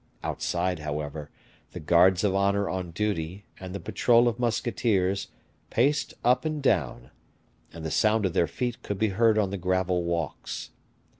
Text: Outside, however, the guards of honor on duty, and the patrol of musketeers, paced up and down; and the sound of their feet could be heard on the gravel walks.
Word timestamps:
Outside, 0.23 0.79
however, 0.79 1.29
the 1.73 1.79
guards 1.79 2.23
of 2.23 2.33
honor 2.33 2.67
on 2.67 2.89
duty, 2.89 3.45
and 3.59 3.71
the 3.75 3.79
patrol 3.79 4.27
of 4.27 4.39
musketeers, 4.39 5.27
paced 5.69 6.15
up 6.25 6.43
and 6.43 6.59
down; 6.59 7.11
and 7.71 7.85
the 7.85 7.91
sound 7.91 8.25
of 8.25 8.33
their 8.33 8.47
feet 8.47 8.81
could 8.81 8.97
be 8.97 9.09
heard 9.09 9.37
on 9.37 9.51
the 9.51 9.57
gravel 9.59 10.03
walks. 10.03 10.71